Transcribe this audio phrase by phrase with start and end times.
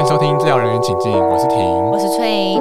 [0.00, 1.58] 欢迎收听治疗人员请进，我是婷。
[1.58, 2.56] 我是翠。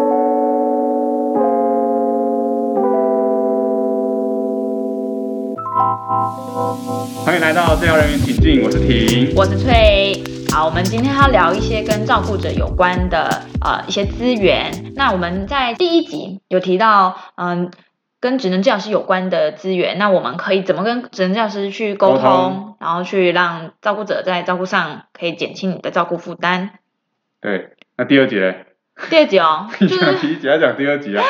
[7.24, 9.34] 欢迎来到治疗人员请进，我是婷。
[9.38, 10.22] 我是翠。
[10.52, 14.92] 好，我们今天要聊一些跟照顾者有关的呃一些资源。
[14.98, 17.72] 那我们在第一集有提到，嗯，
[18.20, 26.72] 跟职能治疗师有关的资源，那我们可以怎么跟职能治疗师去沟通，然后去让照顾者在照顾上可以减轻你的照顾负担。
[27.42, 28.66] 对，那第二集嘞？
[29.10, 31.24] 第二集哦， 第一集，要讲第二集啊？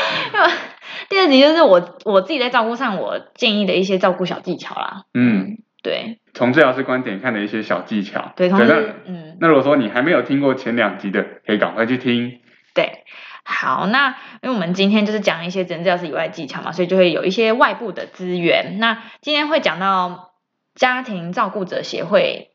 [1.08, 5.04] 第二集就是我我自己在照顾上我建议的一些照顾小技巧啦。
[5.14, 8.34] 嗯，对从治疗师观点看的一些小技巧。
[8.36, 9.38] 对，同那时嗯。
[9.40, 12.40] 那如果说你还没有听过前两集的，可以赶快去听。
[12.74, 13.04] 对，
[13.44, 18.78] 好，那因为我们今天就是讲一些职能治疗师以外的技巧嘛，所以就会有一些外部的资源。
[18.80, 20.32] 那今天会讲到
[20.76, 22.49] 家庭照顾者协会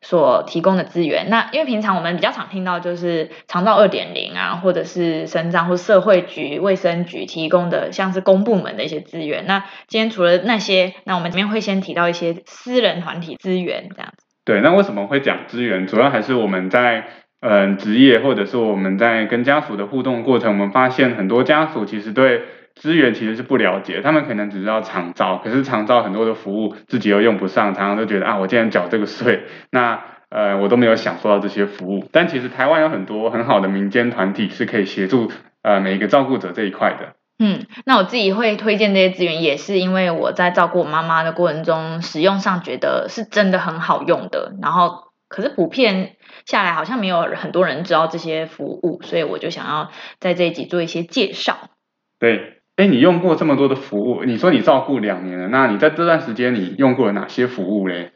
[0.00, 1.28] 所提供的资源。
[1.28, 9.46] 那因为平常我们比较常听到就是长照二点零啊，或者是生长或社会局、卫生局提供的像是公部门的一些资源。
[9.46, 14.24] 那今天除了那些，那我们这边会先提到一些私人团体资源这样子。
[14.44, 15.86] 对，那为什么会讲资源？
[15.86, 17.04] 主要还是我们在
[17.40, 22.42] 嗯职业或者是我们在跟家属的互动过程，我们发现很多家属其实对
[22.80, 32.08] 资源其实是不了解，他们可能只知道长照，可是长照很多的服务自己又用不上，常常都觉得啊，我竟然缴这个税，那呃我都没有享受到这些服务。
[32.12, 35.30] 但其实台湾有很多很好的民间团体是可以协助
[35.62, 37.14] 呃每一个照顾者这一块的。
[37.40, 44.54] 嗯，那我自己会推荐这些资源，也是因为我在照顾我妈妈的过程中，使用上觉得是真的很好用的。
[44.60, 51.70] 然后，可是普遍下来好像没有很多人知道这些服务，所以我就想要在这一集做一些介绍。
[52.18, 58.12] 对，哎，你用过这么多的服务，你说你照顾两年了，那你在这段时间你用过了哪些服务嘞？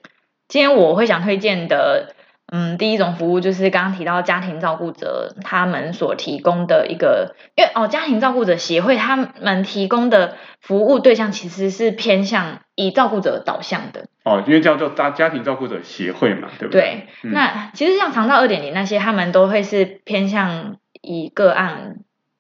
[0.47, 2.15] 今天我会想推荐的，
[2.47, 14.07] 嗯，第一种服务就是刚刚提到家庭照顾者他们所提供的一个，因为哦，家庭照顾者协会他们提供的服务对象其实是偏向以照顾者导向的。
[14.25, 21.97] 哦，因为叫做家家庭照顾者协会嘛，对不对，嗯那其实像长照二点零那些，他们都会是偏向以个案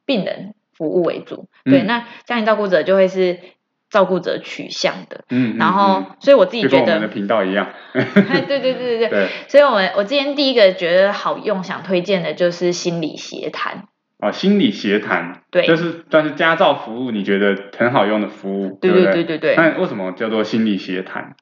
[0.06, 1.48] 病人服务为主。
[1.64, 3.38] 对，嗯那家庭照顾者就会是
[3.90, 5.24] 照顾者取向的。
[5.30, 13.84] 嗯，嗯然后嗯，所以我自己觉得我们的，频道一样， 哎对对对对对，对，所以我们我今天第一个觉得好用，想推荐的就是心理协谈。
[14.18, 19.56] 哦，心理协谈，对就是算是家照服务，你觉得很好用的服务，对对对对对。
[19.56, 21.34] 那为什么叫做心理协谈？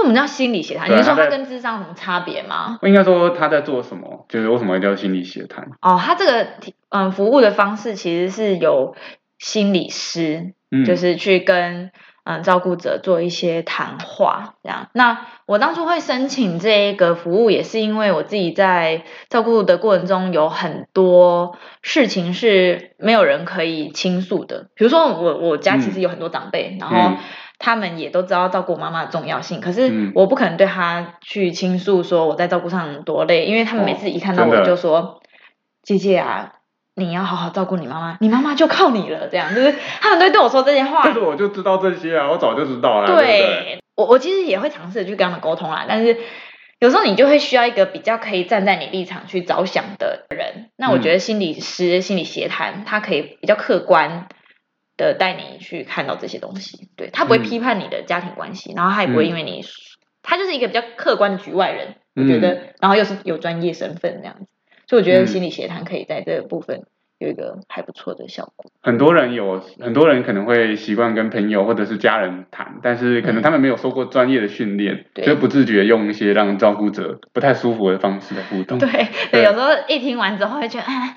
[0.00, 0.90] 为什么叫心理协谈？
[0.90, 2.78] 你是说它对它在跟智商有什么差别吗？
[2.82, 4.26] 我应该说他在做什么？
[4.28, 5.68] 就是为什么会叫心理协谈？
[5.80, 6.46] 哦，他这个
[6.88, 8.94] 嗯服务的方式其实是有
[9.38, 11.90] 心理师嗯，就是去跟
[12.24, 14.88] 嗯照顾者做一些谈话，这样。
[14.92, 24.68] 那我当初会申请这个服务，也是因为我自己在照顾的过程中有很多事情是没有人可以倾诉的。
[24.74, 27.16] 比如说我我家其实有很多长辈，然后嗯
[27.60, 35.22] 他们也都知道照顾妈妈的重要性，可是嗯我不可能对他去倾诉说我在照顾上多累，因为他们每次一看到我就说
[35.84, 36.54] ：“姐姐啊。”
[36.96, 39.28] 你要好好照顾你妈妈，你妈妈就靠你了。
[39.30, 41.14] 这样就是他们都会对我说这些话但。
[41.14, 43.38] 是 我就知道这些啊，我早就知道了，对对？
[43.38, 46.18] 对我，我其实也会尝试去跟他们沟通啦，但是
[46.78, 50.68] 有时候你就会需要一个比较可以站在你立场去着想的人。
[50.76, 54.26] 那我觉得心理师、心理协谈，他可以比较客观
[55.00, 57.42] 的带你去看到这些东西，对他不会嗯。
[57.42, 59.28] 批判你的家庭关系，然后他也不会嗯。
[59.28, 59.64] 因为你，
[60.22, 64.46] 他就是一个比较客观的局外人，我觉得，然后又是有专业身份这样子，
[64.86, 65.26] 所以我觉得嗯。
[65.26, 66.82] 心理协谈可以在这个部分
[67.18, 68.70] 有一个还不错的效果。
[68.82, 78.78] 很多人有，很多人可能会习惯跟朋友或者是家人谈，但是可能他们没有受过专业的训练，就不自觉用一些让照顾者不太舒服的方式的互动。
[78.78, 78.88] 对。
[78.90, 81.14] 对对，有时候一听完之后会觉得啊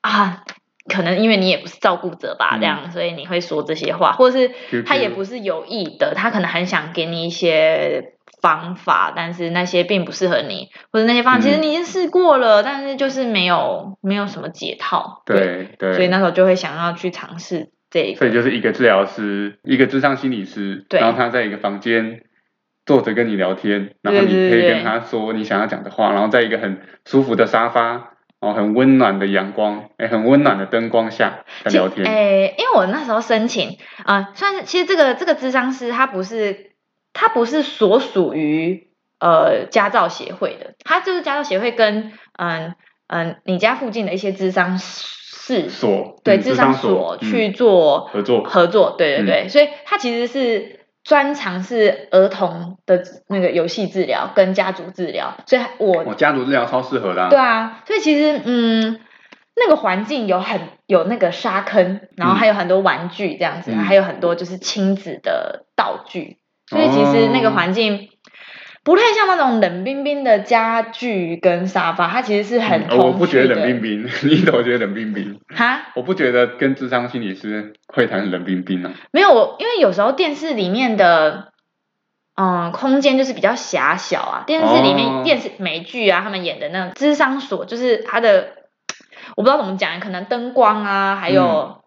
[0.00, 0.44] 啊，
[0.88, 2.60] 可能因为你也不是照顾者吧，嗯。
[2.60, 22.22] 这样，所以你会说这些话，或者是他也不是有意的，他可能很想给你一些方法，但是那些并不适合你，或者那些方法其实嗯你已经试过了，但是就是没有没有什么解套，对对，所以那时候就会想要去尝试这一个，所以就是一个治疗师，一个智商心理师，然后他在一个房间
[22.86, 32.06] 坐着跟你聊天，然后你可以跟他说你想要讲的话，然后在一个很舒服的沙发，然后很温暖的阳光，哎，很温暖的灯光下在聊天。
[32.06, 36.70] 诶，因为我那时候申请，啊，算是其实这个这个智商师他不是
[37.12, 38.88] 他不是所属于
[39.18, 42.74] 呃家教协会的，他就是家教协会跟嗯
[43.08, 50.77] 嗯你家附近的一些智商室所对嗯智商所去做合作合作，对对对，所以他其实是
[51.08, 57.28] 专长是儿童的那个游戏治疗跟家族治疗，所以我我家族治疗超适合的、啊。
[57.30, 59.00] 对啊，所以其实嗯，
[59.56, 68.10] 那个环境有很有那个沙坑，然后还有很多玩具这样子，嗯还有很多就是亲子的道具，所以其实那个哦环境
[68.84, 73.54] 不太像那种冷冰冰的家具跟沙发，它其实是很嗯我不觉得。
[73.54, 75.40] 冷冰冰， 你怎么觉得冷冰冰？
[75.54, 78.92] 哈，我不觉得跟智商心理师会谈冷冰冰啊。
[79.10, 81.52] 没有我，因为有时候电视里面的。
[82.40, 84.44] 嗯，空间就是比较狭小啊。
[84.46, 88.50] 电视里面、哦电视美剧啊，他们演的那种智商所，就是它的，
[89.34, 91.82] 我不知道怎么讲，可能灯光啊，还有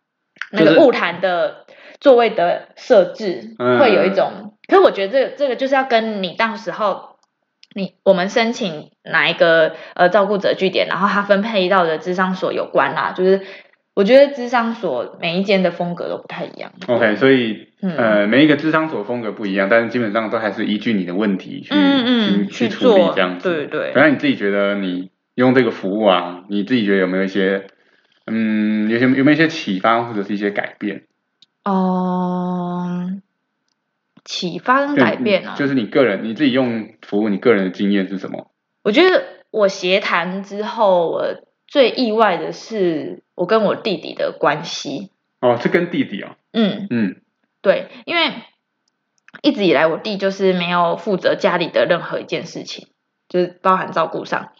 [0.51, 1.65] 那个物谈的
[2.01, 4.57] 座位的设置，嗯会有一种。
[4.71, 7.17] 可是我觉得这个这个就是要跟你到时候
[7.75, 13.11] 你我们申请哪一个呃照顾者据点，然后他分配到的智商所有关啦。
[13.11, 13.41] 就是
[13.93, 16.71] 我觉得智商所每一间的风格都不太一样。
[16.87, 23.49] OK，所以、嗯呃，每一个智商所风格不一样，但是基本上都还是依据你的问题去、去去处理做这样子。
[23.49, 27.67] 对对反正你自己觉得你用这个服务啊，你自己觉得有没有一些
[28.25, 31.03] 嗯，有些有没有一些启发或者是一些改变？
[31.65, 33.11] 哦、
[34.23, 38.51] 启发跟改变哦，就是你个人你自己用服务，你个人的经验是什么？
[38.83, 41.25] 我觉得我协谈之后，我
[41.67, 45.11] 最意外的是我跟我弟弟的关系。
[45.39, 47.15] 哦，是跟弟弟哦，嗯，嗯
[47.61, 48.31] 对，因为
[49.41, 52.87] 一直以来我弟就是没有负责家里的任何一件事情，
[53.27, 54.51] 就是包含照顾上。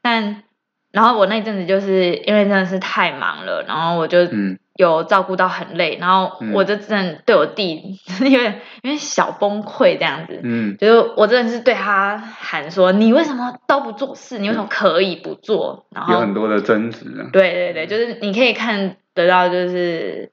[0.00, 0.44] 但
[0.92, 10.40] 然后我那阵子就是因为真的是太忙了，然后我就嗯有照顾到很累，然后嗯我就真的对我弟有点有点小崩溃这样子。
[10.42, 14.38] 嗯就是我真的是对他喊说：“你为什么都不做事？
[14.38, 17.28] 你为什么可以不做？”然后有很多的争执啊。
[17.30, 20.32] 对对对，就是你可以看得到，就是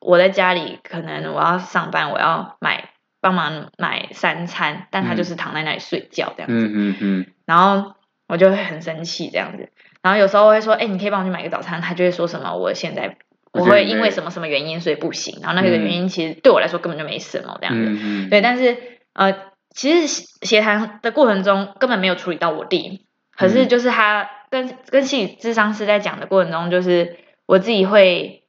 [0.00, 2.90] 我在家里可能我要上班，我要买
[3.22, 7.94] 帮忙买三餐，但他嗯就是躺在那里睡觉这样子，嗯嗯嗯然后
[8.28, 9.70] 我就会很生气这样子，
[10.02, 13.16] 然后有时候会说，哎，你可以帮我去买个早餐，他就会说什么我现在。
[13.52, 15.84] 我会因为什么什么原因所以不行，然后那个嗯。
[15.84, 17.74] 原因其实对我来说根本就没什么这样。
[17.74, 18.78] 子，对，但是
[19.12, 23.06] 呃，其实协谈的过程中根本没有处理到我弟，
[23.36, 23.68] 可是嗯。
[23.68, 28.44] 就是他跟跟心理智商师在讲的过程中，就是我自己会，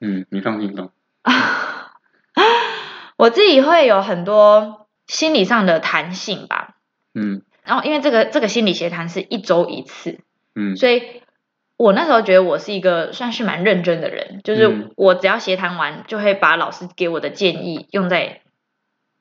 [0.00, 0.88] 嗯，你放心吧。
[3.16, 6.76] 我自己会有很多心理上的弹性吧。
[7.14, 7.42] 嗯。
[7.64, 10.20] 然后因为这个这个心理协谈是一周一次，
[10.54, 10.76] 嗯。
[10.76, 11.22] 所以
[11.84, 18.40] 我那时候觉得我是一个算是蛮认真的人，就是嗯我只要协谈完，就会把老师给我的建议用在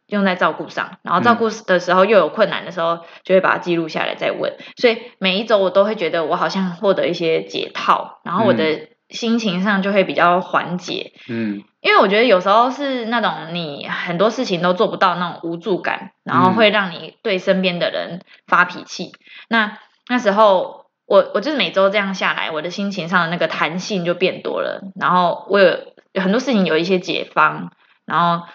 [0.08, 4.54] 用在照顾上，然后照顾的时候又有困难的时候，就会把它记录下来再问。
[4.78, 11.12] 所以每一周我都会觉得我好像获得一些解套，然后我的心情上就会比较缓解。
[11.28, 19.12] 嗯因为我觉得有时候是那种你很多事情都做不到那种无助感，然后会让你对身边的人发脾气。
[19.50, 20.83] 那那时候
[21.14, 25.78] 我我就是每周这样下来，我的心情上的那个弹性就变多了，然后我有
[26.16, 27.72] 很多事情有一些解方，
[28.08, 28.48] 然后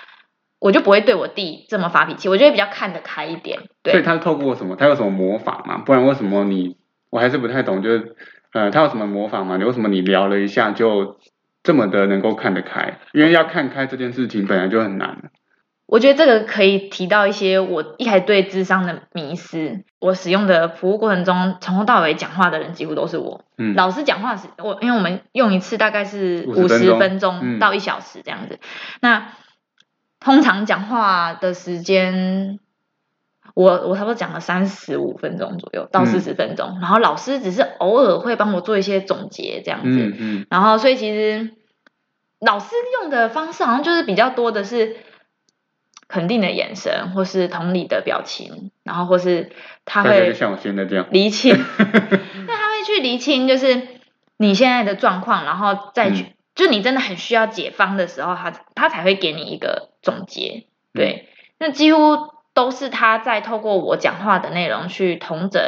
[0.59, 3.61] 我就不会对我弟这么发脾气，我就会比较看得开一点。
[3.85, 4.75] 对，所以他透过什么？
[4.75, 5.79] 他有什么魔法吗？
[5.87, 6.77] 不然为什么你
[7.11, 8.17] 我还是不太懂，就是
[8.53, 9.57] 呃，他有什么魔法吗？
[9.57, 11.21] 你为什么你聊了一下就
[11.63, 12.99] 这么的能够看得开？
[13.13, 15.31] 因为要看开这件事情本来就很难。
[15.89, 19.85] 我觉得这个可以提到一些我一开始对智商的迷思。
[20.01, 23.45] 我使用的服务过程中，从头到尾讲话的人几乎都是我。
[23.57, 28.61] 嗯老师讲话是我，因为我们用一次大概是五十分钟嗯到一小时这样子。
[29.01, 29.33] 那
[30.21, 32.61] 通常讲话的时间，
[33.55, 39.89] 我我差不多讲了三十五分钟左右到嗯四十分钟，然后老师只是偶尔会帮我做一些总结这样子。
[39.89, 41.51] 嗯嗯然后所以其实
[42.39, 44.97] 老师用的方式好像就是比较多的是
[46.09, 49.53] 肯定的眼神，或是同理的表情，然后或是
[49.85, 51.07] 他会像我现在这样。
[51.11, 53.87] 厘清， 那他会去厘清就是
[54.37, 60.65] 你现在的状况，然后再去、嗯就你真的很需要解方的时候，他他才会给你一个总结。
[60.93, 65.63] 对，那几乎都是他在透过我讲话的内容去统整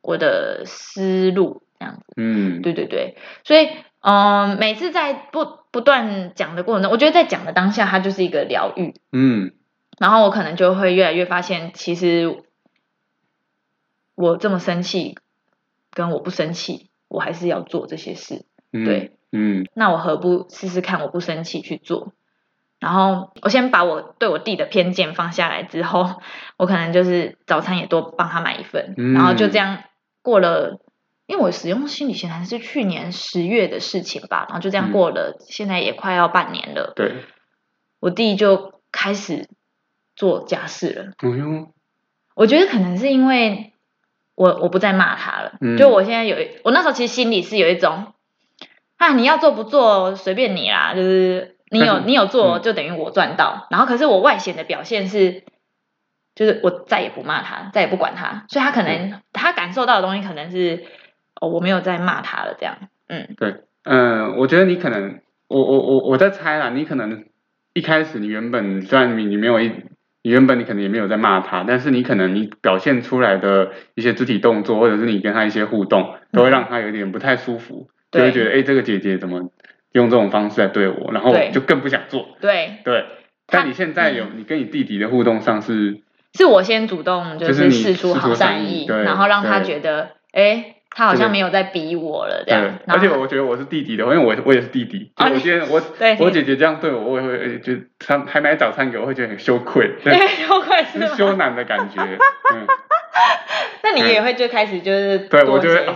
[0.00, 2.04] 我的思路，这样子。
[2.16, 3.68] 嗯，对对对，所以
[4.00, 9.50] 嗯、每次在不不断讲的过程中，我觉得在讲的当下，它就是一个疗愈，嗯
[9.98, 12.42] 然后我可能就会越来越发现，其实
[14.14, 15.16] 我这么生气，
[15.90, 18.44] 跟我不生气，我还是要做这些事。
[18.72, 22.12] 嗯，对，嗯那我何不试试看，我不生气去做？
[22.78, 26.20] 然后我先把我对我弟的偏见放下来之后，
[26.56, 29.84] 我可能就是早餐也多帮他买一份，嗯然后就这样
[30.22, 30.80] 过了。
[31.26, 36.94] 因为我使用心理学还是去年十月的事情吧，然后就这样嗯过了，现在也快要半年了。
[36.96, 37.16] 对，
[38.00, 39.46] 我弟就开始
[40.18, 41.12] 做家事了。
[41.18, 41.68] 哎呦，
[42.34, 43.72] 我觉得可能是因为
[44.34, 45.76] 我我不再骂他了，嗯。
[45.76, 48.12] 就我现在有一我那时候其实心里是有一种
[48.98, 52.62] 啊，你要做不做随便你啦，就是你有你有做嗯。
[52.62, 55.44] 就等于我赚到，然后可是我外显的表现是。
[56.34, 60.84] 就是我再也不骂他，再也不管他，所以他可能他感受到的东西可能是
[61.34, 62.76] 哦，我没有在骂他了，这样，
[63.08, 63.64] 嗯，对。
[63.82, 67.24] 嗯，我觉得你可能，我我我我在猜啦，你可能
[67.72, 69.72] 一开始你原本虽然你你没有一，
[70.28, 79.50] 你原本你可能也没有在骂他，但是你可能你表现出来的一些肢体动作，或者是你跟他一些互动，都会让他有点不太舒服，就会觉得哎，诶这个姐姐怎么
[79.92, 82.36] 用这种方式来对我，然后对就更不想做。
[82.42, 83.06] 对，对，
[83.46, 86.02] 他但你现在有嗯你跟你弟弟的互动上是，
[86.34, 100.12] 是我先主动就就是你试出好善意，然后让他觉得，哎，他好像没有在逼我了，这样，，而且我觉得我是弟弟的，因为我我也是弟弟，我今天我对我姐姐这样对我，我也会诶就她还买早餐给我，会觉得很羞愧， 对，
[100.48, 101.46] 又快是是羞吗？
[101.50, 102.66] 赧的感觉，嗯，
[103.84, 105.86] 那你也会就开始就是对我就会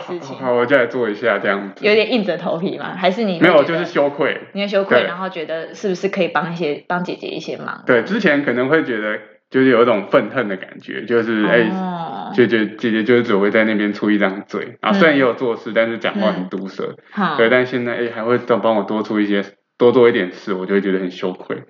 [0.40, 2.94] 好，我就来做一下这样子，有点硬着头皮嘛？
[2.96, 7.82] 还是你没有，就是羞愧，你会羞愧，然后觉得是不是可以帮一些帮姐姐一些忙？
[7.86, 9.18] 对，之前可能会觉得
[9.52, 11.70] 就是有一种愤恨的感觉，就是哎。
[11.70, 16.96] 哦，就觉得姐姐就是只会在那边出一张嘴啊，嗯虽然也有做事，但是讲话很毒舌。
[17.10, 19.44] 好对，但现在哎还会再帮我多出一些，
[19.76, 21.64] 多做一点事，我就会觉得很羞愧。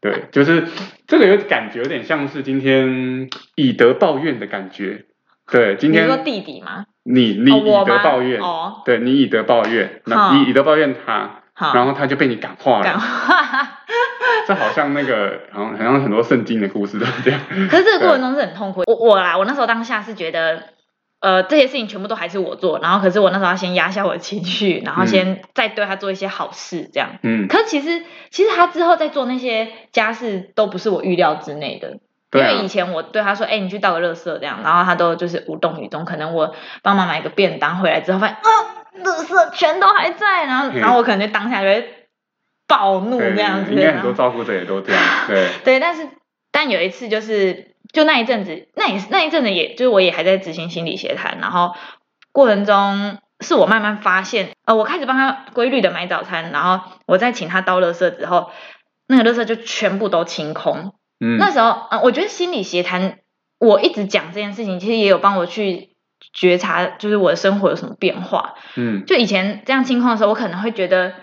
[0.00, 0.64] 对，就是
[1.06, 5.04] 这个有感觉有点像是今天以德报怨的感觉。
[5.48, 6.86] 对，今你说天弟弟吗？
[7.04, 11.39] 你你以德报怨，哦，对你以德报怨，那好你以德报怨他，好，
[11.74, 13.00] 然后他就被你感化了感了。
[13.00, 13.68] 化。
[14.46, 17.40] 这好像那个好像好像很多圣经的故事都是这样。
[17.70, 18.82] 可是这个过程中是很痛苦。
[18.86, 20.62] 我我啦，我那时候当下是觉得，
[21.20, 27.10] 呃，这些事情全部都还是我做，然后可是我那时候要先压下我的情绪，然后先再对他做一些好事，这样。
[27.22, 31.98] 嗯，可是其实其实他之后在做那些家事都不是我预料之内的。
[32.32, 36.04] 因为以前我对他说：“哎、你去倒个垃圾这样。”然后他都就是无动于衷。
[36.04, 42.06] 可能我帮忙买个便当回来之后，发现啊，垃圾全都还在，然后嗯然后我可能就当下就会
[42.66, 43.72] 暴怒对这样子。
[43.72, 45.02] 应该很多照顾者也都这样。
[45.26, 46.08] 对， 对，但是
[46.50, 51.74] 但有一次就是就那一阵子，那也那一阵子也，就是我也还在执行心理协谈，然后
[52.32, 58.50] 过程中是我慢慢发现，呃，我开始帮他规律的买早餐，然后我再请他倒垃圾之后，
[59.06, 60.94] 那个垃圾就全部都清空。
[61.20, 63.18] 嗯，那时候啊、呃我觉得心理协谈，
[63.58, 65.89] 我一直讲这件事情，其实也有帮我去
[66.32, 68.54] 觉察，就是我的生活有什么变化。
[68.76, 71.14] 嗯就以前这样清空的时候，我可能会觉得，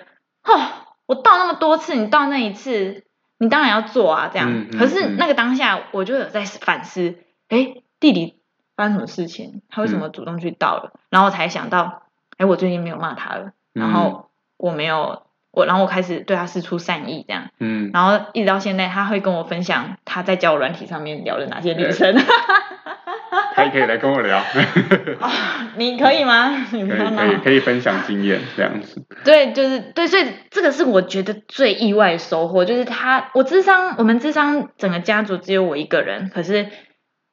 [0.43, 0.59] 哦，
[1.05, 3.03] 我到那么多次，你到那一次，
[3.37, 4.51] 你当然要做啊，这样。
[4.51, 7.15] 嗯嗯可是嗯那个当下，我就有在反思，
[7.49, 8.35] 哎，弟弟
[8.75, 9.61] 发生什么事情？
[9.69, 10.93] 他为什么主动去倒了？
[11.09, 12.03] 然后我才想到，
[12.37, 15.23] 哎，我最近没有骂他了，然后我没有。
[15.49, 22.15] 我然后我开始对他施出善意，这样，嗯，然后一直到现在，他会跟我分享他在交友软体上面聊了哪些女生。
[23.55, 25.29] 他也可以来跟我聊，哦，
[25.77, 26.49] 你可以吗？
[26.71, 29.05] 你可以可以可以分享经验这样子。
[29.23, 36.67] 对，就是对，所以这个是我觉得最意外的收获，就是他，我智商，我们智商整个家族只有我一个人，可是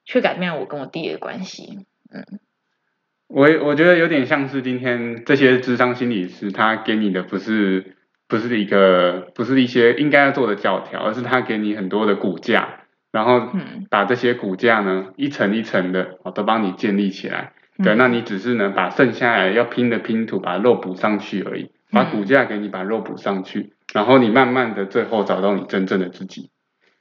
[0.04, 1.86] 却改变了我跟我弟的关系。
[2.12, 2.40] 嗯
[3.26, 7.96] 我我觉得有点像是今天这些智商心理师，他给你的不是
[8.28, 12.83] 不是一个不是一些应该要做的教条，而是他给你很多的骨架，
[13.14, 17.52] 然后嗯，把这些骨架呢一层一层的哦都帮你建立起来。
[17.82, 26.50] 对，嗯那你只是呢把剩下来要拼的拼图把肉补上去而已，把嗯骨架给你把肉补上去，然后你慢慢的最后找到你真正的自己。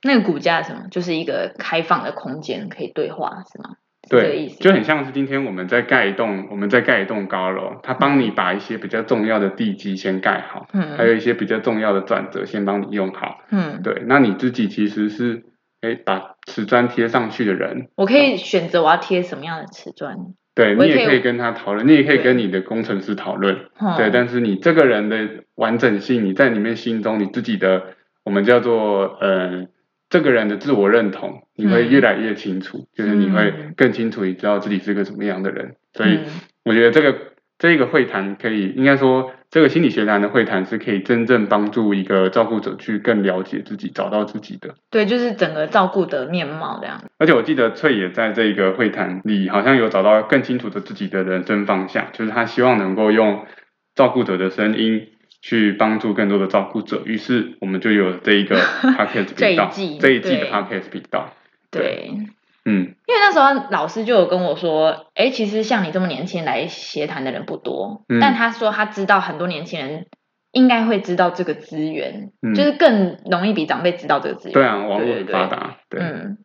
[0.03, 0.88] 那个骨架是什么？
[0.91, 3.77] 就是一个开放的空间，可以对话，是吗？
[4.10, 4.48] 对。
[4.60, 13.39] 就很像是今天我们在盖一栋，我们在盖一栋高楼，他帮你把一些比较重要的地基先盖好，嗯还有一些比较重要的转折先帮你用好。
[13.50, 15.43] 嗯，对，那你自己其实是，
[15.84, 20.16] 哎，把瓷砖贴上去的人，我可以选择我要贴什么样的瓷砖。
[20.56, 29.68] 对也你也可以跟他讨论，你也可以跟你的工程师讨论，哦对，但是你这个人的完整性，你在你们心中你自己的，我们叫做呃，
[30.10, 31.90] 这个人的自我认同，你会嗯。
[31.90, 33.74] 越来越清楚，就是你会嗯。
[33.75, 35.75] 更清楚，你知道自己是个什么样的人。
[35.94, 36.25] 所以嗯。
[36.63, 37.33] 我觉得这个
[37.63, 44.75] 这个会谈可以，应该说这个心理学谈的会谈是可以真正帮助一个照顾者去更了解自己，找到自己的。
[44.91, 47.01] 对，就是整个照顾的面貌这样。
[47.20, 53.46] 而且我记得翠也在这个会谈里，好像有找到更清楚的自己的人生方向，就是他希望能够用
[53.96, 55.08] 照顾者的声音
[55.41, 57.01] 去帮助更多的照顾者。
[57.05, 58.58] 于是我们就有这一个
[58.98, 61.34] podcast 频道，季这一季的对 podcast 频道。
[61.72, 62.12] 对，
[62.65, 70.08] 嗯因为那时候老师就有跟我说，哎，其实像你这么年轻来协谈的人不多，嗯但他说他知道很多年轻人
[70.51, 74.53] 应该会知道这个资源，嗯就是更容易比长辈知道这个资源。
[74.53, 76.38] 对啊，网络发达，对，嗯，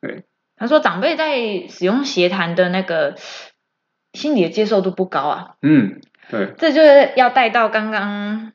[0.00, 0.24] 对。
[0.56, 3.16] 他说长辈在使用协谈的那个
[4.12, 8.52] 心理的接受度不高啊，嗯，对，这就是要带到刚刚。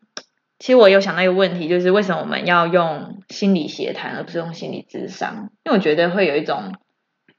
[0.60, 5.51] 其实我有想到一个问题，就是为什么我们要用心理协谈，而不是用心理智商？
[5.63, 6.74] 因为我觉得会有一种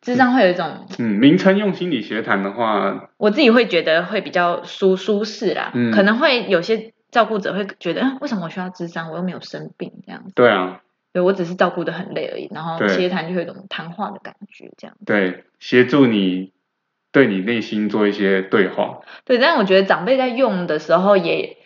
[0.00, 5.72] 智商会有一种，嗯，名称用心理学谈的话，我自己会觉得会比较舒舒适啦。
[5.74, 9.10] 嗯可能会有些照顾者会觉得，嗯，为什么我需要智商？
[9.10, 10.32] 我又没有生病，这样子。
[10.34, 10.80] 对啊，
[11.12, 12.48] 对我只是照顾的很累而已。
[12.50, 14.96] 然后对协谈就会有一种谈话的感觉，这样。
[15.04, 16.52] 对，协助你
[17.12, 21.58] 对你内心做一些对话，对，但我觉得长辈在用的时候也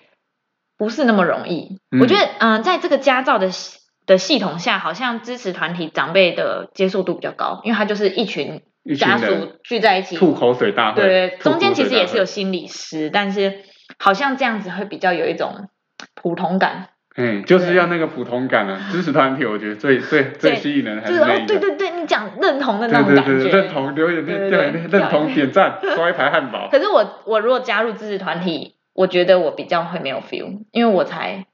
[0.76, 1.78] 不是那么容易。
[1.92, 8.62] 嗯我觉得，嗯、在这个家照的系的系统下，好像支持团体长辈的接受度比较高，因为他就是一群
[8.99, 10.16] 家人属聚在一起。
[10.16, 13.61] 吐口水大会，对，中间其实也是有，心理师，但是
[13.99, 15.68] 好像这样子会比较有一种
[16.14, 21.46] 普通感，嗯，就是要那个普通感啊，支持团体，我觉得最最最吸引人还就是是哦那一，个。
[21.46, 23.56] 对对对，你讲认同的那种感对对，觉。
[23.56, 24.58] 认同留言，对对
[24.90, 26.68] 认同点赞， 刷一排汉堡。
[26.70, 31.46] 可是我我如果加入支持团体，我觉得我比较会没有 feel，因为我才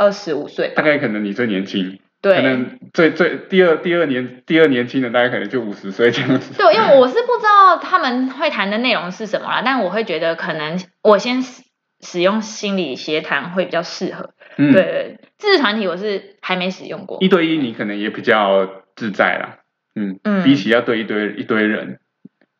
[0.00, 2.42] 二十五岁，大概可能你最年轻，对可。
[2.42, 6.54] 能最最第二第二年第二年轻的大概可能就五十岁这样子。
[6.56, 11.62] 对，因为我是不知道他们会谈的内容是什么啦，但我会觉得可能我先使
[12.00, 14.32] 使用心理协谈会比较适合。
[14.56, 17.18] 嗯，对，对，支持团体我是还没使用过。
[17.20, 19.58] 一对一你可能也比较自在啦。
[19.94, 21.98] 嗯，嗯比起要对一堆一堆人，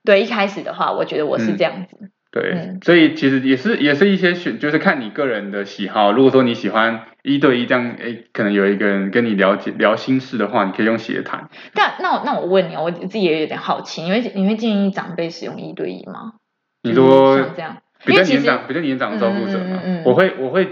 [0.05, 2.11] 对，一开始的话，我觉得我是嗯这样子。
[2.33, 6.13] 对，嗯所以其实也是也是一些选，就是看你个人的喜好。
[6.13, 11.49] 如果说你喜欢一对一这样，诶，可能有一个人跟你了解聊心事的话，你可以用斜谈。
[11.75, 16.35] 但那我那我问你哦，我自己也有点好奇，你会你会建议长辈使用一对一吗？
[16.83, 20.69] 你就是说像这样，年长比较年长的照顾者嘛，我会我会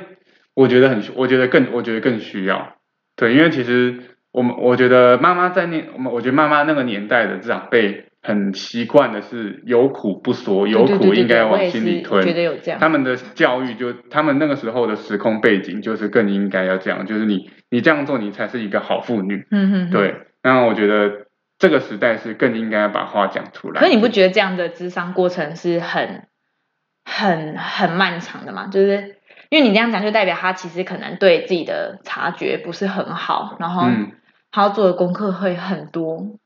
[0.55, 2.77] 我觉得很我觉得更我觉得更需要，
[3.15, 4.01] 对，因为其实
[4.33, 12.23] 我们我觉得妈妈在那我们我觉得妈妈那个年代的长辈很习惯的是有苦不说，有苦应该往心里吞。
[12.25, 12.81] 觉得有这样。
[12.81, 19.91] 他们的教育就他们那个时候的时空背景就是更应该要这样，就是你你这样做你才是一个好妇女，嗯哼哼。
[19.91, 20.15] 对。
[20.43, 21.27] 那我觉得
[21.59, 23.81] 这个时代是更应该把话讲出来。
[23.81, 26.27] 可是你不觉得这样的智商过程是很、
[27.05, 28.67] 很、很漫长的吗？
[28.67, 29.17] 就是
[29.49, 34.13] 因为你这样讲，就代表他其实可能对自己的察觉不是很好，然后嗯，
[34.51, 36.39] 他要做的功课会很多。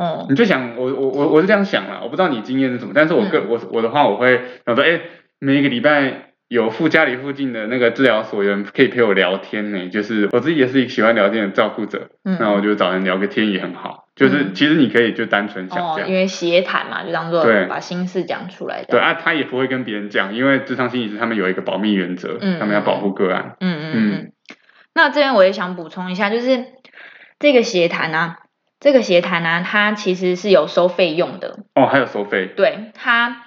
[0.00, 5.00] 哦、你就想我我我我是这样想啦，我不知道你经验是什么，但是我个、嗯我我的话，我会想说，哎，
[5.38, 16.08] 每一个礼拜有附家里附近的那个治疗所有人可以陪我聊天呢，就是我自己也是喜欢聊天的照顾者，嗯，那我就找人聊个天也很好，就是、嗯其实你可以就单纯想哦这，样。
[16.08, 18.86] 因为协谈嘛，就当做把心事讲出来的。
[18.88, 23.56] 对啊，他也不会跟别人讲，因为智商心理师他们有一个保密原则，嗯他们要保护个案。
[23.60, 24.32] 嗯嗯嗯嗯。
[24.94, 26.64] 那这边我也想补充一下，就是
[27.38, 28.38] 这个协谈啊，
[28.80, 31.58] 这个协谈啊，它其实是有收费用的。
[31.74, 33.44] 哦，还有收费，对它，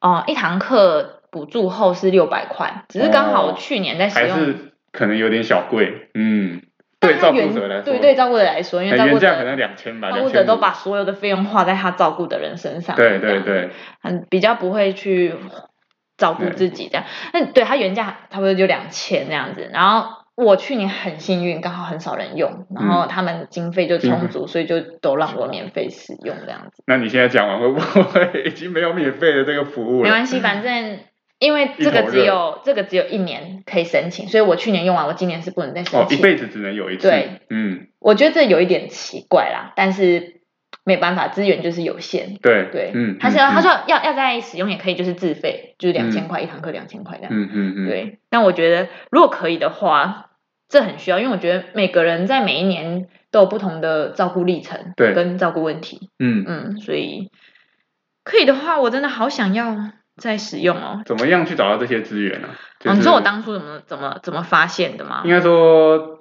[0.00, 6.60] 哦、一堂课补助后是六百块，只是刚好哦去年在使用，还是可能有点小贵，嗯，
[7.00, 13.70] 对照顾者来说，对对照顾者来说，因为照顾者可能两千吧，照顾者都把所有的费用花在他照顾的人身上，对对对，
[14.02, 15.34] 很比较不会去
[16.18, 17.06] 照顾自己这样。
[17.32, 20.23] 那对他原价差不多就两千这样子，然后。
[20.36, 26.82] 我去年很幸运，刚好很少人用，然后他们经费就充足，所以就都让我免费使用这样子。
[26.86, 30.02] 那你现在讲完会不会 已经没有免费的这个服务了？
[30.02, 30.98] 没关系，反正
[31.38, 36.16] 因为这个只有这个只有一年可以申请，所以我去年用完，我今年是不能再申哦，一。
[36.16, 37.08] 辈子只能有一次。
[37.08, 40.33] 对，嗯，我觉得这有一点奇怪啦，但是
[40.84, 42.36] 没办法，资源就是有限。
[42.42, 47.32] 对对，嗯，他是要嗯他说要要再使用也可以，就是自费，就是两嗯千块一堂课，两千块这样。
[47.34, 50.30] 嗯嗯嗯，对，但我觉得如果可以的话，
[50.68, 57.30] 这很需要，因为我觉得每个人在每一年都有不同的照顾历程，对跟照顾问题，嗯，嗯，所以
[58.22, 59.76] 可以的话，我真的好想要
[60.16, 61.02] 再使用哦。
[61.06, 62.48] 怎么样去找到这些资源呢？
[62.80, 65.30] 就哦，是你说我当初怎么怎么怎么发现的吗应？
[65.30, 66.13] 该说。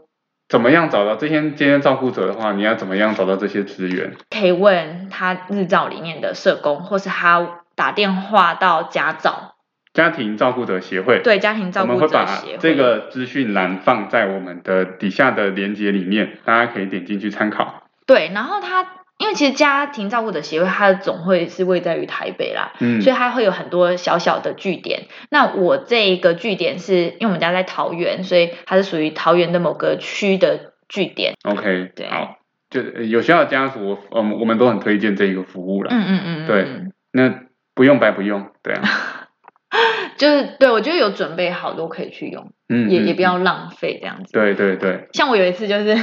[0.53, 4.13] 怎么样找到这些这些照顾者的话，你要怎么样找到这些资源？
[4.29, 9.55] 可以问他日照里面的社工，或是他打电话到家照，
[9.95, 12.43] 家庭照顾者协会，对家庭照顾我们会把。
[12.59, 17.85] 这个资讯栏放在我们的底下的链接里面，大家可以点进去参考。
[18.05, 18.85] 对，然后他
[19.19, 25.03] 因为其实家庭照顾的协会它的总会是位在于台北啦，嗯，所以它会有很多小小的据点。
[25.29, 31.35] 那我这一个据点是因为我们家在桃园，所以它是属于桃园的某个区的据点。
[31.43, 32.37] OK，对好，
[32.69, 35.89] 就呃有需要的家属，我嗯，我们都很推荐这一个服务了。
[35.91, 37.39] 嗯嗯嗯，嗯对嗯那
[37.75, 38.81] 不用白不用，对啊，
[40.17, 44.33] 就是对我觉得有准备好都可以去用，嗯，嗯也也不要嗯浪费这样子。
[44.33, 45.95] 对对对，像我有一次就是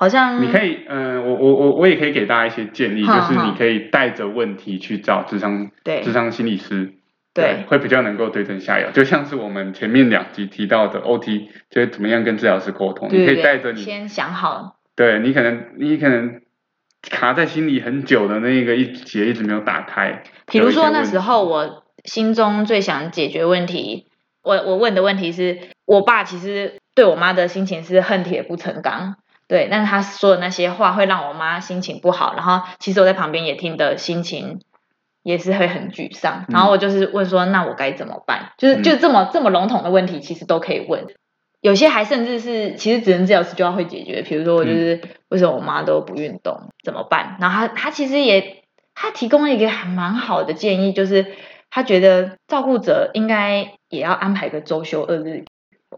[0.00, 6.02] 好像你可以，嗯、我我我我也可以给大家一些建议，好就是你可以带着问题去找智商对。
[6.02, 6.94] 智商心理师，
[7.34, 7.64] 对。
[7.66, 8.92] 会比较能够对症下药。
[8.92, 16.42] 就像是我们前面两集提到的 OT，就是怎么样跟治疗师沟通，你可以带着你，先想好，对你可能你可能
[17.10, 24.06] 卡在心里很久的那个一结一直没有打开，比如说那时候我心中最想解决问题，
[24.44, 29.16] 我我问的问题是我爸其实对我妈的心情是恨铁不成钢，
[29.48, 34.60] 对，但是他说的那些话会让我妈心情不好，然后其实我在旁边也听得心情
[35.22, 38.52] 也是会很沮丧，然后我就是问说那我该怎么办？
[38.58, 41.06] 就是嗯就这么这么笼统的问题，其实都可以问。
[41.60, 44.22] 有些还甚至是，其实只能治疗师就要会解决。
[44.22, 47.36] 比如说，我就是为什么我妈都不运动，怎么办？
[47.40, 48.62] 然后他他其实也
[48.94, 51.26] 他提供了一个还蛮好的建议，就是
[51.68, 55.46] 他觉得照顾者应该也要安排个周休二日。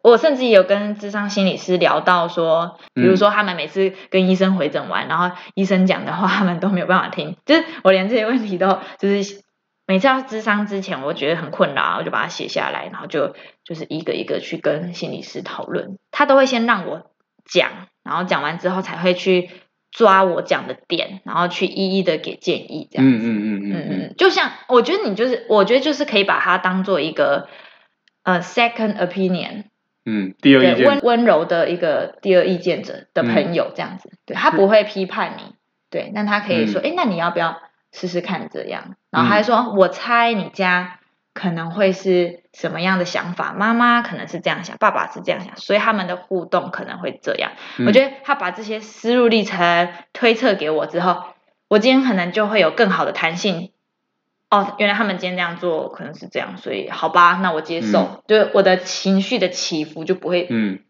[0.02, 9.42] 我甚至有跟智商心理师聊到说，比如说他们每次跟医生回诊完，然后医生讲的话他们都没有办法听，就是我连这些问题都就是
[9.86, 17.10] 每次要智商之前，我觉得很困扰，我就把它写下来，然后就就是一个一个去跟心理师讨论，他都会先让我
[17.44, 17.70] 讲，
[18.04, 19.50] 然后讲完之后才会去
[19.90, 23.10] 抓我讲的点，然后去一一的给建议，这样。
[23.10, 27.48] 子嗯嗯嗯嗯嗯嗯，就像我觉得你就是，我觉得就是可以把它当做一个
[28.22, 29.64] 呃 second opinion，
[30.04, 35.54] 嗯，第二温，温柔的一个第二意见者的嗯朋友这样子，对他不会批判你，
[35.90, 37.60] 对，那他可以说，嗯哎、那你要不要
[37.92, 38.96] 试试看这样？
[39.10, 41.00] 然后他还说，我猜你家
[41.34, 47.52] 可能会是什么样的想法，妈妈可能是这样想，爸爸是这样想，所以他们的互动可能会这样。
[47.78, 51.24] 嗯我觉得他把这些思路历程推测给我之后，
[51.68, 53.70] 我今天可能就会有更好的弹性。
[54.50, 60.80] 哦，原来他们今天这样做可能是这样，所以好吧，那我接受，就是我的情绪的起伏就不会嗯，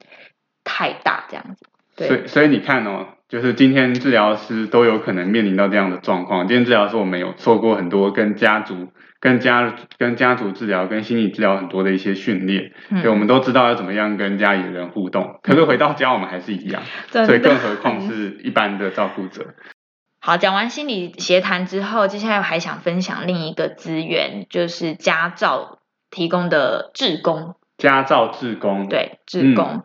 [0.64, 1.66] 太大，这样子。
[2.07, 6.49] 所，以所以你看哦，就是今天治疗师都有可能面临到这样的状况。
[6.49, 8.88] 今天治疗师我们有受过很多跟家族、
[9.20, 15.38] 跟家、跟家族治疗、跟心理治疗很多的一些训练，嗯对，我们都知道要怎么样跟家里人互动。
[15.42, 19.55] 可是回到家我们还是一样，所以更何况是一般的照顾者。
[20.22, 25.78] 好，讲完心理协谈之后，接下来我还想分享另一个资源，就是家照
[26.11, 29.83] 提供的志工，家照志工，，对，志工，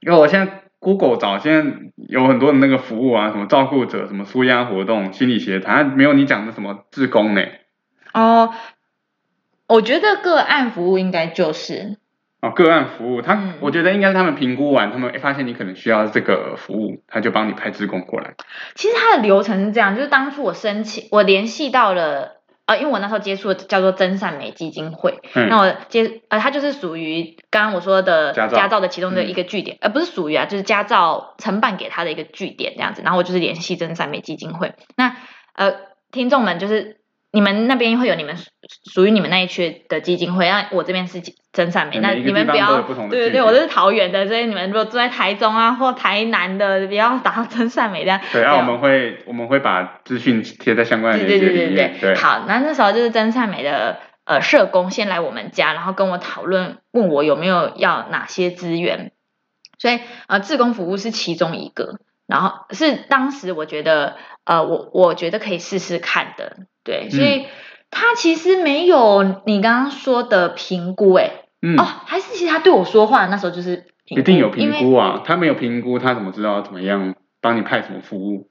[0.00, 1.76] 因为我现在 Google 找，现在
[2.08, 7.42] 有很多的那个服务啊，什么照顾者、什么舒压活动、心理协谈，没有你讲的什么志工呢。
[8.14, 8.54] 哦，
[9.66, 11.98] 我觉得个案服务应该就是，
[12.44, 18.34] 哦，个案服务，他、嗯我觉得应该是他们评估完，他们诶发现你可能需要这个服务，他就帮你派志工过来。
[18.74, 22.32] 其实他的流程是这样，就是当初我申请，我联系到了。
[22.66, 33.02] 呃，因为我那时候接触的叫做真善美基金会，嗯那我接呃，它就是属于刚刚我说的家照的其中的嗯一个据点，呃，不是属于啊，就是家照承办给他的一个据点这样子。
[33.02, 34.72] 然后我就是联系真善美基金会。
[34.96, 35.14] 那
[35.52, 35.74] 呃，
[36.10, 36.96] 听众们就是
[37.34, 38.46] 你们那边会有你们属
[38.84, 41.20] 属于你们那一区的基金会，那我这边是
[41.52, 48.20] 真善美，那你们不要对对对，我这是桃园的，所以你们如果住在台中啊或台南的，不要打到真善美这样。
[48.32, 51.90] 对，那、对我们会我们会把资讯贴在相关的对对链接里面。
[51.94, 59.10] 对对对，好，那那时候就是真善美的呃社工先来我们家，然后跟我讨论，问我有没有要哪些资源，
[59.78, 67.46] 所以呃，志工服务是其中一个，然后是当时我觉得呃我我觉得可以试试看的，对，所以
[67.90, 71.30] 他其实没有你刚刚说的评估，哎、
[71.62, 78.48] 嗯，哦，还是其实他对我说话那时候就是一定有评估啊，他没有评估，他怎么知道怎么样帮你派什么服务？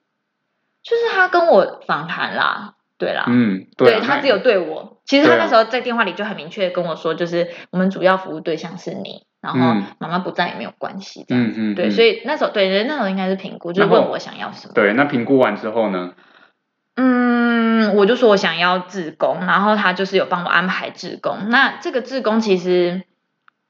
[0.82, 11.60] 就是他跟我访谈啦，对啦，嗯，对他只有对我，其实他那时候在电话里就很明确地跟我说，就是我们主要服务对象是你，然后嗯妈妈不在也没有关系，这样子。
[11.60, 14.74] 嗯嗯，对，嗯所以那时候对人，那时候应该是评估，就是问我想要什么。
[14.74, 16.14] 对，那评估完之后呢？
[16.96, 21.50] 嗯，我就说我想要自工，然后他就是有帮我安排自工。
[21.50, 23.04] 那这个自工其实，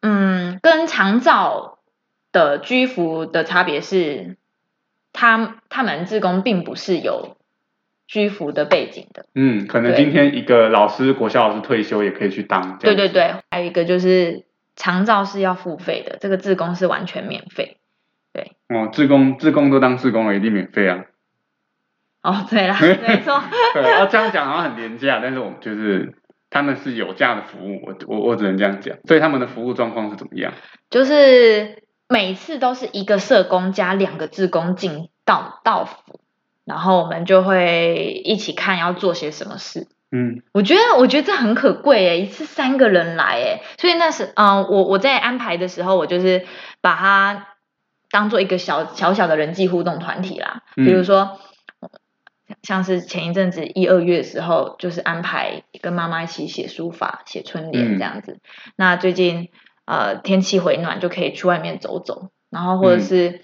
[0.01, 1.79] 嗯，跟长照
[2.33, 4.35] 的居服的差别是，
[5.13, 7.37] 他他们自工并不是有
[8.07, 9.25] 居服的背景的。
[9.35, 12.77] 嗯，可能今天一个老师，国校老师退休也可以去当。
[12.79, 17.77] 对对对，还有一个就是长照是要付费的，这个志工是完全免费。
[18.33, 21.05] 对哦，志工志工都当志工了，一定免费啊。
[22.23, 26.15] 哦，对啦， 没错， 对，哦，这样讲好像很廉价，但是我们就是
[26.49, 28.97] 他们是有价的服务，我我我只能这样讲。
[29.05, 30.53] 所以他们的服务状况是怎么样？
[30.89, 36.21] 就是每次都是一个社工加两个志工进到到府，
[36.65, 39.87] 然后我们就会一起看要做些什么事。
[40.15, 46.45] 嗯我觉得，我觉得这很可贵诶，一次三个人来诶，所以那是，嗯、我我在安排的时候，我就是
[46.81, 47.47] 把它
[48.11, 50.61] 当做一个小小小的人际互动团体啦。
[50.77, 51.39] 嗯比如说，
[52.61, 58.39] 像是前一阵子一二月的时候，就是安排跟妈妈一起写书法、写春联嗯这样子。
[58.75, 59.49] 那最近
[59.85, 63.29] 呃天气回暖，就可以去外面走走，然后或者嗯是。
[63.29, 63.39] 嗯，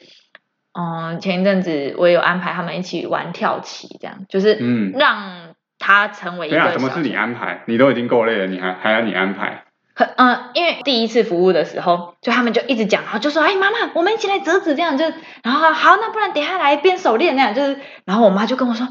[1.19, 7.63] 前一阵子我也有安排他们一起玩跳棋，这样就是嗯让他成为什么是你安排？
[7.65, 9.63] 你都已经够累了，你还还要你安排？
[9.95, 15.03] 很嗯，因为第一次服务的时候，就他们就一直讲，然后就说：“哎，妈妈，我们一起来折纸，这样就，
[15.43, 18.88] 然后好，那不然等下来编手链那样，就是，然后我妈就跟我说，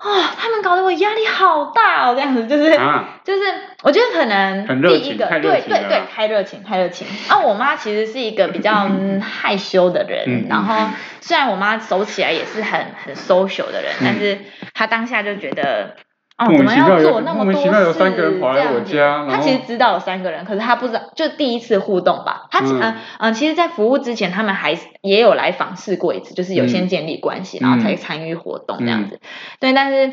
[0.00, 3.42] 哦，他们搞得我压力好大哦，这样子，就是，啊就是，
[3.82, 7.06] 我觉得可能第一个，对对对，太热情，太热情。
[7.28, 14.38] 啊，我妈其实是一个比较嗯 害羞的人，然后嗯虽然我妈走起来也是很很 social 的人，但是
[14.74, 15.96] 她当下就觉得。
[16.40, 17.58] 哦，莫怎么要名其妙有做那么多事？
[17.58, 22.46] 莫名其妙有三个人跑来我家然后她其实知道有三个人，可是他不知道，就第一次互动吧。
[22.50, 29.20] 他嗯嗯嗯，其实，在服务之前，他们还是也有来访试过一次，就是有先嗯建立关系，然后才嗯参与活动这样子。
[29.60, 30.12] 对，但是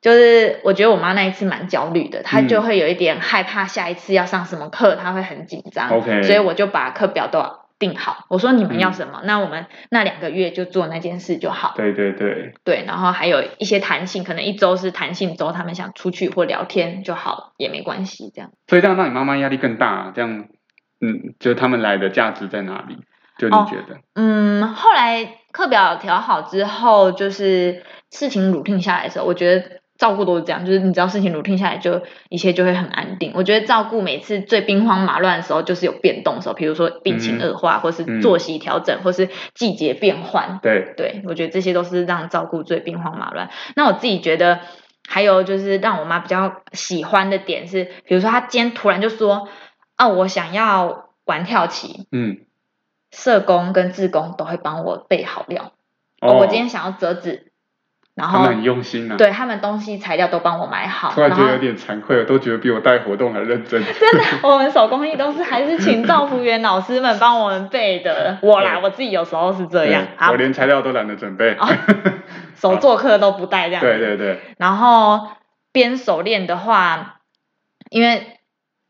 [0.00, 5.90] 就是我觉得我妈那一次蛮焦虑的，她嗯就会有一点害怕下一次要上什么课，她会很紧张。
[5.90, 7.44] OK 所以我就把课表都
[7.80, 11.72] 定好，我说你们要嗯什么，那我们那两个月就做那件事就好。
[11.74, 18.52] 对对对，对，然后还有一些弹性，可能一周是弹性周，他们想出去或聊天就好，也没关系，这样。
[18.68, 20.44] 所以这样让你妈妈压力更大，啊这样，
[21.00, 22.98] 嗯，就是他们来的价值在哪里？
[23.38, 23.98] 就你哦觉得？
[24.14, 33.32] 嗯，后来课表调好之后，就是事情 routine 下来的时候，我觉得照顾都是这样，就是你只要事情 routine 下来就，一切就会很安定。
[33.34, 40.58] 我觉得照顾每次最兵荒马乱的时候，就是有变动的时候，比如说病情嗯恶化，或是嗯作息调整，或是季节变换。
[40.62, 43.50] 对，对，我觉得这些都是让照顾最兵荒马乱。
[43.76, 44.60] 那我自己觉得，
[45.06, 49.48] 还有就是让我妈比较喜欢的点是，比如说她今天突然就说，
[49.98, 52.38] 哦，我想要玩跳棋，嗯，
[53.10, 55.72] 社工跟志工都会帮我备好料。
[56.22, 57.49] 哦，我今天想要折纸，
[58.20, 63.82] 然后他们很用心啊。，对他们东西材料都帮我买好，突然觉得有点惭愧，我都觉得比我带活动还认真。
[63.82, 68.38] 真的，我们手工艺都是还是请造福员老师们帮我们备的。
[68.42, 71.54] 我啦，我自己有时候是这样，我，连材料都懒得准备。
[71.54, 71.66] 哦
[72.54, 73.88] 手做课都不带这样子。
[73.98, 75.28] 对对对，然后
[75.72, 77.20] 编手链的话，
[77.88, 78.38] 因为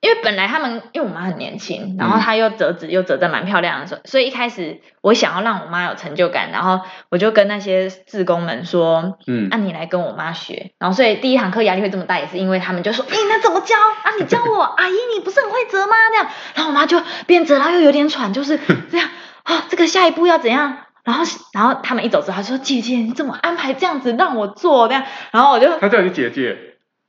[0.00, 10.72] 因为本来他们因为我妈很年轻，然后嗯她又折纸又折的蛮漂亮的，所以所以一开始我想要让我妈有成就感，然后我就跟那些志工们说，嗯那、，你来跟我妈学。
[10.78, 14.10] 然后所以第一堂课压力会这么大，也是因为他们就说，哎，那怎么教啊？
[14.18, 15.96] 你教我，阿姨你不是很会折吗？
[16.10, 18.58] 这样，然后我妈就边折，然后又有点喘，就是
[18.90, 19.08] 这样
[19.44, 20.78] 啊，这个下一步要怎样？
[21.02, 26.56] 然后，然后他们一走之后，她说：“姐姐，你怎么安排这样子让我做这样？”然后我就他叫你姐姐。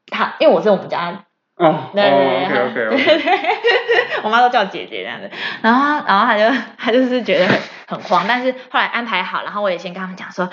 [0.07, 1.25] 她，因为我是我们家
[1.61, 3.33] 哦对哦对对对
[4.23, 5.29] 我妈都叫姐姐这样子。
[5.61, 6.43] 然后，然后她就
[6.77, 10.49] 她就是觉得很很慌，但是后来安排好，然后我也先跟他们讲说，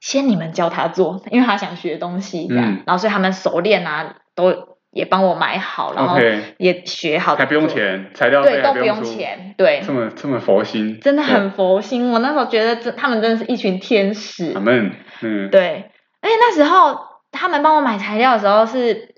[0.00, 2.64] 先你们教她做，因为她想学东西这样。
[2.64, 2.82] 嗯。
[2.86, 6.18] 然后所以他们熟练啊都也帮我买好，然后
[6.58, 9.82] 也学好，还不用，钱，材料对，都不用，钱，对。
[9.86, 9.92] 这。
[9.92, 14.54] 么这么佛心，真的很佛心，我那时候觉得这他们真的是一群天使。
[14.54, 14.60] 他。
[14.60, 15.90] 们，嗯，对，
[16.22, 16.98] 而且那时候
[17.30, 19.15] 他们帮我买材料的时候是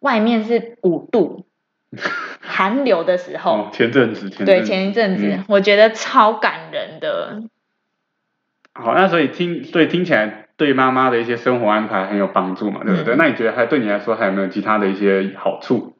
[0.00, 1.46] 外面是五度，
[2.40, 3.52] 寒流的时候。
[3.52, 7.42] 哦，前阵子，前对，前一阵子、嗯我觉得超感人的。
[8.74, 13.14] 好，那所以听，所以听起来对妈妈的一些生活安排很有帮助嘛，对不对？
[13.14, 15.96] 嗯那你觉得还对你来说还有没有其他的一些好处？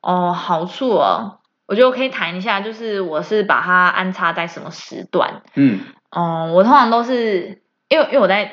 [0.00, 5.42] 哦，好处哦，我觉得我可以谈一下，就是我是把它安插在什么时段。
[5.54, 8.50] 嗯哦、我通常都是因为因为我在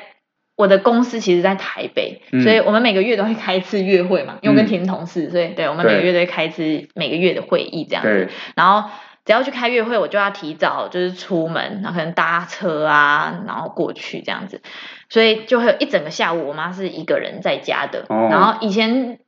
[0.56, 8.08] 我的公司其实在台北，嗯所以我们每个月都会开一次月会嘛，因为我跟嗯田同事，所以对我们每个月都会开一次每个月的会议这样子。
[8.08, 8.88] 对，然后
[9.26, 14.62] 只要去开月会，我就要提早就是出门，然后可能搭车啊，然后过去这样子，
[15.10, 18.06] 所以就会有一整个下午，我妈是一个人在家的。
[18.08, 19.18] 哦然后以前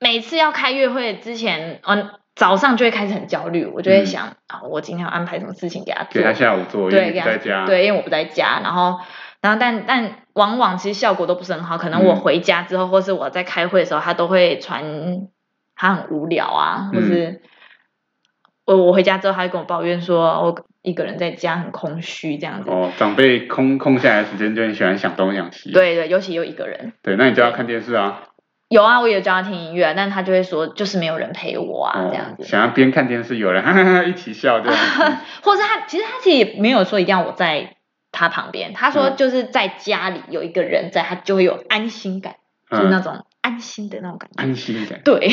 [0.00, 8.98] 每次要开月会之前，嗯，早上就会开始很焦虑，我就会嗯想、啊，我今天要安排什么事情给她做给，他下午做，因对，为你给她不在家，，对，因为我不在家，然后。
[9.42, 15.28] 然后但但往往其实效果都不是很好，可能我嗯回家之后，或是我在开会的时候，他都会传
[15.76, 17.42] 他很无聊啊，或嗯是
[18.64, 22.70] 我我回家之后，他会跟我抱怨说，我一个人在家很空虚这样子。
[22.70, 26.92] 哦，长辈空空下来的时间就很喜欢想东想西，对对，尤其又一个人。
[27.02, 28.22] 对，那你就要看电视啊，
[28.68, 32.44] 有啊，我也有教他听音乐啊，但他就会说，就是没有人陪我啊，哦这样子。
[32.44, 35.02] 想要边看电视有人哈哈哈一起笑这样子，
[35.42, 37.76] 或者是他其实他其实也没有说一定要我在
[38.12, 39.16] 他旁边，他说嗯。
[39.16, 42.36] 就是在家里有一个人在，他就会有安心感，
[42.70, 44.42] 就是那嗯，种安心的那种感觉。
[44.42, 45.00] 安心一点。
[45.04, 45.28] 对，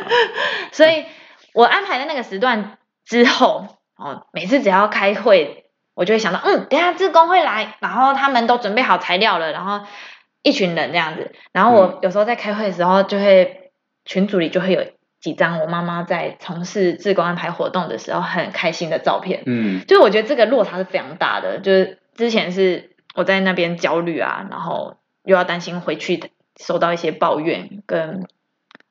[0.70, 1.04] 所以
[1.52, 9.80] 我安排的那个时段之后，哦，每次只要开会，我就会想到，嗯，等下志工会来，然后他们都准备好材料了，然后
[10.42, 13.72] 一群人这样子，然后我有时候在开会的时候，就会
[14.04, 14.84] 群组里就会有
[15.20, 19.84] 几张我妈妈在从事志工安排活动的时候很开心的照片，嗯。
[19.86, 28.26] 就是我觉得这个落差是非常大的，就是之前是我在那边焦虑啊，然后又要担心回去收到一些抱怨跟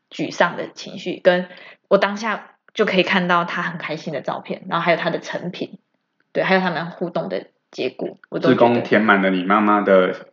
[0.10, 1.48] 沮丧的情绪，跟
[1.88, 5.78] 我当下就可以看到他很开心的照片，然后还有他的成品，
[6.34, 10.28] 对，还有他们互动的结果，我都志工觉得，填满了你妈妈的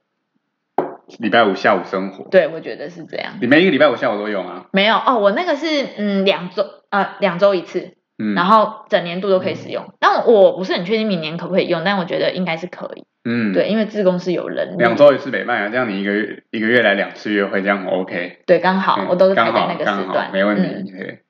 [1.19, 2.29] 礼拜五下午生活。
[2.31, 3.35] 对我觉得是这样。
[3.41, 4.67] 你每一个礼拜五下午都有吗？
[4.73, 14.77] 没有哦，我那个是嗯两周呃两周一次，嗯，然后整年度都可以使用，但我不是很确定明年可不可以用，但我觉得应该是可以，嗯，对，因为自工是有人力。
[14.79, 18.39] 两周一次北半啊，这样你一个月一个月来两次约会，这样很 OK。
[18.47, 20.85] 对，刚好嗯我都是排刚好在那个时段，没问嗯。
[20.85, 20.93] 题。
[20.93, 21.21] 对。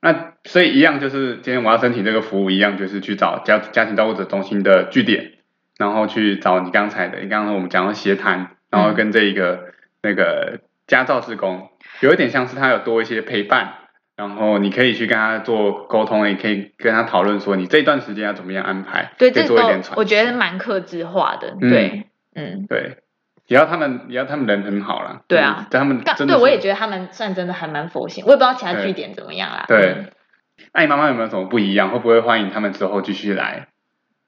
[0.00, 5.32] 那所以一样就是今天我要申请这个服务，一样就是去找家家庭照顾者中心的据点，
[5.78, 13.72] 然后去找你刚才的，你刚刚我们讲到协谈，然后跟这一个、那个家照志工，有一点像是他有多一些陪伴，
[14.16, 21.70] 然后你可以去跟他做沟通，也可以跟他讨论说你这段时间要怎么样安排，对，这个做一点传我觉得授蛮克制化的，嗯。
[21.70, 22.98] 对，嗯，对，
[23.46, 25.56] 也要他们也要他们人很好啦，对啊。
[25.60, 29.94] 嗯他们对我也觉得他们算真的还蛮佛性，我也不知道其他对据点怎么样啦，对。
[29.98, 30.10] 嗯，
[30.72, 31.90] 那你妈妈有没有什么不一样？
[31.90, 33.68] 会不会欢迎他们之后继续来？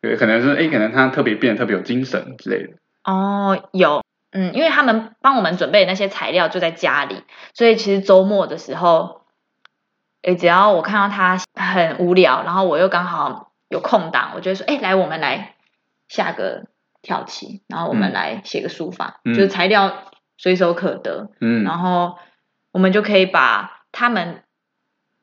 [0.03, 2.75] 对，可能是哎，可能他特别变得特别有精神之类的。
[3.05, 7.23] 哦，有，嗯，因为他们帮我们准备的那些材料就在家里，
[7.55, 9.23] 所以其实周末的时候，
[10.27, 15.55] 诶，只要我看到他很无聊，然后我又刚好有空档，我就会说，哎，来，我们来
[16.09, 16.65] 下个
[17.01, 18.13] 跳棋，然后我们嗯。
[18.13, 19.35] 来写个书法，嗯。
[19.35, 20.03] 就是材料
[20.37, 21.63] 随手可得，嗯。
[21.63, 22.17] 然后
[22.73, 24.43] 我们就可以把他们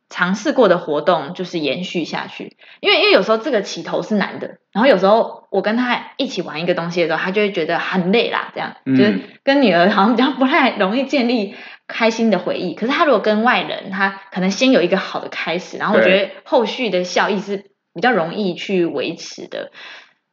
[0.10, 8.96] 尝试过的活动就是延续下去，因为因为有时候这个起头是难的，然后有时候我跟他一起玩一个东西的时候，他就会觉得很累啦，这样、嗯。
[8.96, 11.56] 就是跟女儿好像比较不太容易建立
[11.94, 12.74] 开心的回忆。
[12.74, 19.72] 可是他如果跟外人，他可能先有一个好的开始，然后我觉得后续的效益是比较容易去维持的。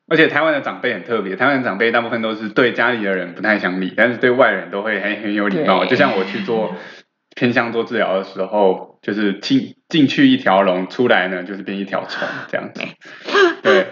[0.08, 5.84] 而且台湾的长辈很特别，台湾的长辈大部分都是对家里的人不太想理，但是对外人都会很很有礼貌。
[5.84, 6.74] 就像我去做
[7.36, 12.82] 偏向做治疗的时候，就是进进去一条龙，出来呢就是变一条虫这样子。
[13.62, 13.86] 对，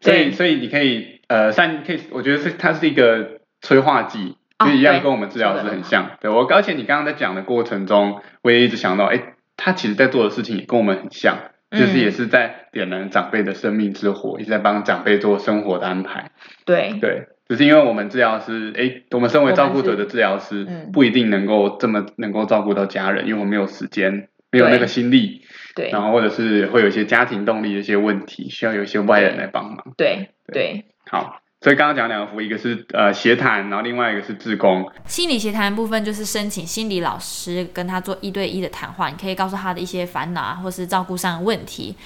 [0.00, 6.12] 所以 所以你可以呃善可以，我觉得是它是一个催化剂，哦就一样跟我们治疗师很像。
[6.20, 11.36] 对我，而且你刚刚在讲的过程中，我也一直想到，哎，他其实在做的事情也跟我们很像。
[11.70, 16.30] 就是嗯也是在点燃长辈的生命之火，一直在帮长辈做生活的安排。
[16.64, 25.42] 对，对，只是因为我们治疗师，哎，我们身为照顾者的治疗师，嗯不一定能够这么能够照顾到家人，因为我们没有时间，没有那个心力，
[25.74, 29.92] 对，然后或者是会有一些家庭动力的一些问题，需要有一些外人来帮忙。
[29.98, 34.88] 对，对对，好，所以刚刚讲两个服务，一个是呃协谈，然后另外一个是志工。
[35.06, 41.96] 心理协谈部分就是申请心理老师跟他做一对一的谈话，你可以告诉他的一些烦恼啊，或是照顾上的问题。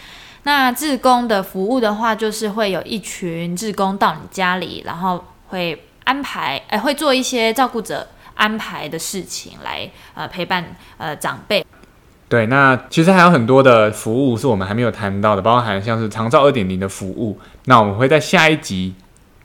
[0.44, 10.64] 那志工的服务的话，就是会有一群志工到你家里，然后会安排，哎、会做一些照顾者安排的事情来呃陪伴
[10.96, 11.62] 呃长辈。
[12.26, 17.38] 对，那其实还有很多的服务是我们还没有谈到的，包含像是长照二点零的服务。
[17.66, 18.94] 那我们会在下一集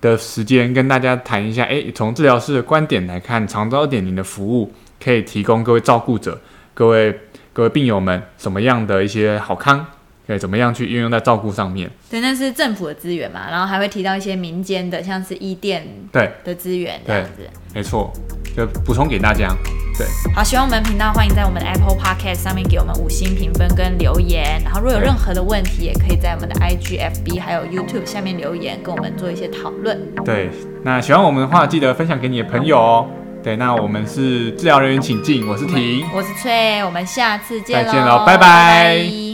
[0.08, 4.72] 的时间跟大家谈一下，诶，从治疗师的观点来看，长照二点零的服务
[5.04, 6.40] 可以提供各位照顾者、
[6.74, 7.20] 各位
[7.52, 9.86] 各位病友们什么样的一些好康，
[10.28, 11.90] 可以怎么样去运用在照顾上面。
[12.10, 17.50] 对，那是政府的资源嘛，然后还会提到一些民间的，像是医店对，的资源这样子。
[17.74, 18.12] 没错，
[18.56, 19.56] 就补充给大家。
[19.98, 24.62] 对好，喜欢我们频道，欢迎在我们的 Apple Podcast 上面给我们五星评分跟留言。
[24.64, 30.00] 然后，如果有任何的问题，也可以在我们的 IG、FB 还有 YouTube 下面留言，跟我们做一些讨论。
[30.24, 30.52] 对，
[30.84, 33.08] 那喜欢我们的话，记得分享给你的朋友哦。
[33.44, 36.06] 对，那我们是治疗人员请进，我是婷。
[36.14, 39.27] 我是崔，我们下次见喽，再见喽拜拜拜